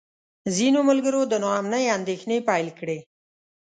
[0.55, 2.99] ځینو ملګرو د نا امنۍ اندېښنې پیل کړې.